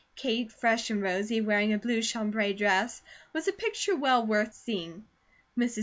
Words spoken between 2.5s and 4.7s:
dress, was a picture well worth